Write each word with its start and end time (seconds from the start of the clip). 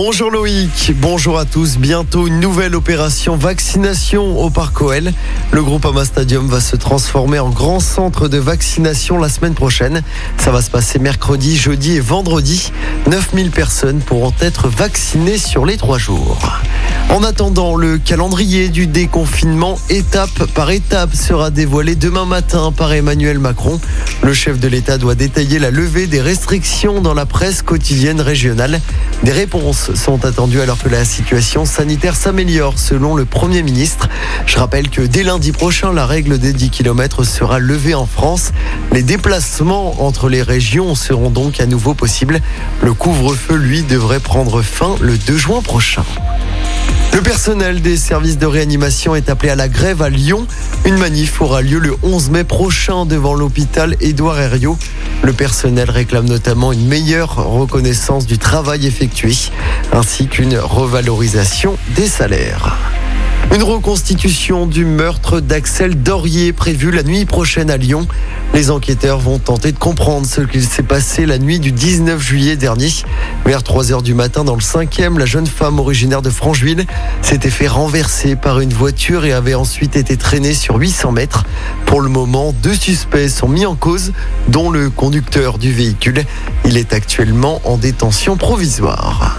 Bonjour 0.00 0.30
Loïc, 0.30 0.92
bonjour 1.00 1.40
à 1.40 1.44
tous. 1.44 1.76
Bientôt 1.76 2.28
une 2.28 2.38
nouvelle 2.38 2.76
opération 2.76 3.34
vaccination 3.34 4.38
au 4.38 4.48
Parc 4.48 4.80
OL. 4.80 5.10
Le 5.50 5.62
groupe 5.64 5.84
Ama 5.86 6.04
Stadium 6.04 6.46
va 6.46 6.60
se 6.60 6.76
transformer 6.76 7.40
en 7.40 7.50
grand 7.50 7.80
centre 7.80 8.28
de 8.28 8.38
vaccination 8.38 9.18
la 9.18 9.28
semaine 9.28 9.54
prochaine. 9.54 10.04
Ça 10.36 10.52
va 10.52 10.62
se 10.62 10.70
passer 10.70 11.00
mercredi, 11.00 11.56
jeudi 11.56 11.96
et 11.96 12.00
vendredi. 12.00 12.72
9000 13.08 13.50
personnes 13.50 13.98
pourront 13.98 14.32
être 14.40 14.68
vaccinées 14.68 15.36
sur 15.36 15.66
les 15.66 15.76
trois 15.76 15.98
jours. 15.98 16.60
En 17.10 17.24
attendant, 17.24 17.74
le 17.74 17.98
calendrier 17.98 18.68
du 18.68 18.86
déconfinement 18.86 19.78
étape 19.88 20.44
par 20.54 20.70
étape 20.70 21.14
sera 21.14 21.50
dévoilé 21.50 21.96
demain 21.96 22.26
matin 22.26 22.70
par 22.70 22.92
Emmanuel 22.92 23.38
Macron. 23.38 23.80
Le 24.22 24.34
chef 24.34 24.60
de 24.60 24.68
l'État 24.68 24.98
doit 24.98 25.14
détailler 25.14 25.58
la 25.58 25.70
levée 25.70 26.06
des 26.06 26.20
restrictions 26.20 27.00
dans 27.00 27.14
la 27.14 27.24
presse 27.24 27.62
quotidienne 27.62 28.20
régionale. 28.20 28.80
Des 29.22 29.32
réponses 29.32 29.87
sont 29.94 30.24
attendues 30.24 30.60
alors 30.60 30.78
que 30.78 30.88
la 30.88 31.04
situation 31.04 31.64
sanitaire 31.64 32.16
s'améliore 32.16 32.78
selon 32.78 33.14
le 33.14 33.24
Premier 33.24 33.62
ministre. 33.62 34.08
Je 34.46 34.58
rappelle 34.58 34.90
que 34.90 35.02
dès 35.02 35.22
lundi 35.22 35.52
prochain, 35.52 35.92
la 35.92 36.06
règle 36.06 36.38
des 36.38 36.52
10 36.52 36.70
km 36.70 37.24
sera 37.24 37.58
levée 37.58 37.94
en 37.94 38.06
France. 38.06 38.52
Les 38.92 39.02
déplacements 39.02 40.02
entre 40.02 40.28
les 40.28 40.42
régions 40.42 40.94
seront 40.94 41.30
donc 41.30 41.60
à 41.60 41.66
nouveau 41.66 41.94
possibles. 41.94 42.40
Le 42.82 42.92
couvre-feu, 42.92 43.54
lui, 43.54 43.82
devrait 43.82 44.20
prendre 44.20 44.62
fin 44.62 44.96
le 45.00 45.16
2 45.16 45.36
juin 45.36 45.62
prochain. 45.62 46.04
Le 47.14 47.22
personnel 47.22 47.80
des 47.80 47.96
services 47.96 48.38
de 48.38 48.46
réanimation 48.46 49.14
est 49.14 49.28
appelé 49.30 49.50
à 49.50 49.56
la 49.56 49.68
grève 49.68 50.02
à 50.02 50.08
Lyon. 50.08 50.46
Une 50.84 50.96
manif 50.96 51.40
aura 51.40 51.62
lieu 51.62 51.78
le 51.78 51.96
11 52.02 52.30
mai 52.30 52.44
prochain 52.44 53.06
devant 53.06 53.34
l'hôpital 53.34 53.96
Édouard 54.00 54.38
Herriot. 54.38 54.76
Le 55.22 55.32
personnel 55.32 55.90
réclame 55.90 56.26
notamment 56.26 56.72
une 56.72 56.86
meilleure 56.86 57.36
reconnaissance 57.36 58.26
du 58.26 58.38
travail 58.38 58.86
effectué 58.86 59.32
ainsi 59.92 60.28
qu'une 60.28 60.58
revalorisation 60.58 61.76
des 61.96 62.06
salaires. 62.06 62.97
Une 63.54 63.62
reconstitution 63.62 64.66
du 64.66 64.84
meurtre 64.84 65.40
d'Axel 65.40 66.02
Dorier 66.02 66.52
prévue 66.52 66.90
la 66.90 67.02
nuit 67.02 67.24
prochaine 67.24 67.70
à 67.70 67.78
Lyon. 67.78 68.06
Les 68.52 68.70
enquêteurs 68.70 69.20
vont 69.20 69.38
tenter 69.38 69.72
de 69.72 69.78
comprendre 69.78 70.26
ce 70.26 70.42
qu'il 70.42 70.64
s'est 70.64 70.82
passé 70.82 71.24
la 71.24 71.38
nuit 71.38 71.58
du 71.58 71.72
19 71.72 72.20
juillet 72.20 72.56
dernier. 72.56 72.90
Vers 73.46 73.62
3 73.62 73.90
heures 73.90 74.02
du 74.02 74.12
matin, 74.12 74.44
dans 74.44 74.54
le 74.54 74.60
5e, 74.60 75.18
la 75.18 75.24
jeune 75.24 75.46
femme 75.46 75.80
originaire 75.80 76.20
de 76.20 76.28
Francheville 76.28 76.84
s'était 77.22 77.48
fait 77.48 77.68
renverser 77.68 78.36
par 78.36 78.60
une 78.60 78.74
voiture 78.74 79.24
et 79.24 79.32
avait 79.32 79.54
ensuite 79.54 79.96
été 79.96 80.18
traînée 80.18 80.54
sur 80.54 80.76
800 80.76 81.12
mètres. 81.12 81.44
Pour 81.86 82.02
le 82.02 82.10
moment, 82.10 82.52
deux 82.62 82.74
suspects 82.74 83.30
sont 83.30 83.48
mis 83.48 83.64
en 83.64 83.76
cause, 83.76 84.12
dont 84.48 84.70
le 84.70 84.90
conducteur 84.90 85.56
du 85.56 85.72
véhicule. 85.72 86.22
Il 86.66 86.76
est 86.76 86.92
actuellement 86.92 87.62
en 87.64 87.78
détention 87.78 88.36
provisoire. 88.36 89.38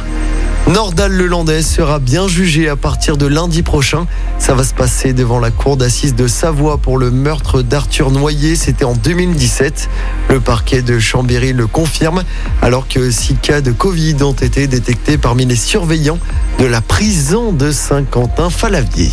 Nordal 0.69 1.11
Lelandais 1.11 1.63
sera 1.63 1.97
bien 1.97 2.27
jugé 2.27 2.69
à 2.69 2.75
partir 2.75 3.17
de 3.17 3.25
lundi 3.25 3.63
prochain. 3.63 4.05
Ça 4.37 4.53
va 4.53 4.63
se 4.63 4.75
passer 4.75 5.13
devant 5.13 5.39
la 5.39 5.49
cour 5.49 5.77
d'assises 5.77 6.13
de 6.13 6.27
Savoie 6.27 6.77
pour 6.77 6.99
le 6.99 7.09
meurtre 7.09 7.63
d'Arthur 7.63 8.11
Noyer. 8.11 8.55
C'était 8.55 8.85
en 8.85 8.93
2017. 8.93 9.89
Le 10.29 10.39
parquet 10.39 10.83
de 10.83 10.99
Chambéry 10.99 11.53
le 11.53 11.65
confirme, 11.65 12.23
alors 12.61 12.87
que 12.87 13.09
six 13.09 13.33
cas 13.33 13.61
de 13.61 13.71
Covid 13.71 14.21
ont 14.21 14.33
été 14.33 14.67
détectés 14.67 15.17
parmi 15.17 15.47
les 15.47 15.55
surveillants 15.55 16.19
de 16.59 16.65
la 16.65 16.81
prison 16.81 17.51
de 17.51 17.71
Saint-Quentin-Falavier. 17.71 19.09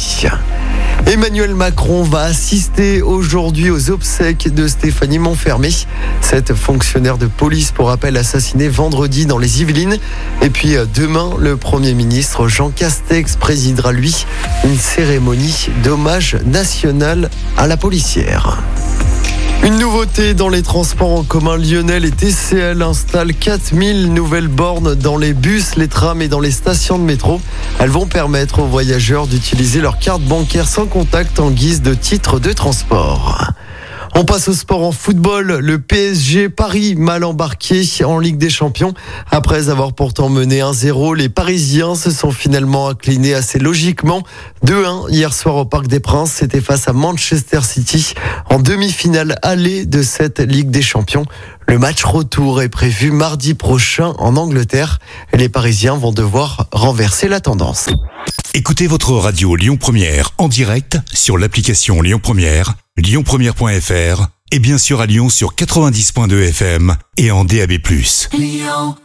Emmanuel 1.06 1.54
Macron 1.54 2.02
va 2.02 2.22
assister 2.22 3.00
aujourd'hui 3.00 3.70
aux 3.70 3.90
obsèques 3.90 4.52
de 4.52 4.66
Stéphanie 4.66 5.20
Montfermé, 5.20 5.70
cette 6.20 6.52
fonctionnaire 6.52 7.16
de 7.16 7.26
police 7.26 7.70
pour 7.70 7.86
rappel 7.88 8.16
assassinée 8.16 8.68
vendredi 8.68 9.24
dans 9.24 9.38
les 9.38 9.62
Yvelines. 9.62 9.98
Et 10.42 10.50
puis 10.50 10.74
demain, 10.94 11.30
le 11.38 11.56
Premier 11.56 11.94
ministre 11.94 12.48
Jean 12.48 12.70
Castex 12.70 13.36
présidera 13.36 13.92
lui 13.92 14.26
une 14.64 14.76
cérémonie 14.76 15.68
d'hommage 15.84 16.38
national 16.44 17.30
à 17.56 17.68
la 17.68 17.76
policière. 17.76 18.62
Dans 20.36 20.50
les 20.50 20.60
transports 20.60 21.20
en 21.20 21.22
commun 21.22 21.56
lyonnais, 21.56 22.00
les 22.00 22.10
TCL 22.10 22.82
installent 22.82 23.32
4000 23.32 24.12
nouvelles 24.12 24.46
bornes 24.46 24.94
dans 24.94 25.16
les 25.16 25.32
bus, 25.32 25.76
les 25.76 25.88
trams 25.88 26.20
et 26.20 26.28
dans 26.28 26.38
les 26.38 26.50
stations 26.50 26.98
de 26.98 27.02
métro. 27.02 27.40
Elles 27.78 27.88
vont 27.88 28.04
permettre 28.04 28.58
aux 28.58 28.66
voyageurs 28.66 29.26
d'utiliser 29.26 29.80
leur 29.80 29.98
carte 29.98 30.20
bancaire 30.20 30.68
sans 30.68 30.84
contact 30.84 31.40
en 31.40 31.50
guise 31.50 31.80
de 31.80 31.94
titre 31.94 32.38
de 32.38 32.52
transport. 32.52 33.38
On 34.18 34.24
passe 34.24 34.48
au 34.48 34.54
sport 34.54 34.82
en 34.82 34.92
football. 34.92 35.58
Le 35.58 35.78
PSG 35.78 36.48
Paris 36.48 36.94
mal 36.94 37.22
embarqué 37.22 37.82
en 38.02 38.18
Ligue 38.18 38.38
des 38.38 38.48
Champions. 38.48 38.94
Après 39.30 39.68
avoir 39.68 39.92
pourtant 39.92 40.30
mené 40.30 40.60
1-0, 40.60 41.14
les 41.14 41.28
Parisiens 41.28 41.94
se 41.94 42.10
sont 42.10 42.30
finalement 42.30 42.88
inclinés 42.88 43.34
assez 43.34 43.58
logiquement. 43.58 44.22
2-1 44.64 45.10
hier 45.10 45.34
soir 45.34 45.56
au 45.56 45.66
Parc 45.66 45.88
des 45.88 46.00
Princes. 46.00 46.32
C'était 46.32 46.62
face 46.62 46.88
à 46.88 46.94
Manchester 46.94 47.60
City 47.60 48.14
en 48.48 48.58
demi-finale 48.58 49.38
allée 49.42 49.84
de 49.84 50.00
cette 50.00 50.40
Ligue 50.40 50.70
des 50.70 50.80
Champions. 50.80 51.26
Le 51.68 51.78
match 51.78 52.02
retour 52.02 52.62
est 52.62 52.70
prévu 52.70 53.10
mardi 53.10 53.52
prochain 53.52 54.14
en 54.16 54.38
Angleterre. 54.38 54.98
Et 55.34 55.36
les 55.36 55.50
Parisiens 55.50 55.96
vont 55.96 56.12
devoir 56.12 56.68
renverser 56.72 57.28
la 57.28 57.40
tendance. 57.40 57.90
Écoutez 58.54 58.86
votre 58.86 59.12
radio 59.12 59.56
Lyon 59.56 59.76
Première 59.76 60.30
en 60.38 60.48
direct 60.48 60.96
sur 61.12 61.36
l'application 61.36 62.00
Lyon 62.00 62.18
Première 62.18 62.76
lyonpremière.fr 62.96 64.26
et 64.52 64.58
bien 64.58 64.78
sûr 64.78 65.00
à 65.00 65.06
Lyon 65.06 65.28
sur 65.28 65.54
90.2 65.54 66.48
FM 66.48 66.96
et 67.16 67.30
en 67.30 67.44
DAB+. 67.44 67.72
Lyon 68.32 68.96